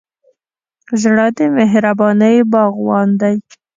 [1.01, 3.35] زړه د مهربانۍ باغوان دی.